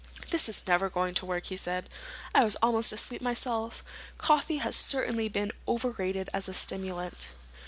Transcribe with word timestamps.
"This 0.31 0.49
is 0.49 0.63
never 0.65 0.89
going 0.89 1.13
to 1.13 1.27
work," 1.27 1.45
he 1.45 1.55
said. 1.55 1.87
"I 2.33 2.43
was 2.43 2.55
almost 2.55 2.91
asleep 2.91 3.21
myself. 3.21 3.83
Coffee 4.17 4.57
has 4.57 4.75
certainly 4.75 5.29
been 5.29 5.51
overrated 5.67 6.27
as 6.33 6.49
a 6.49 6.55
stimulant." 6.55 7.33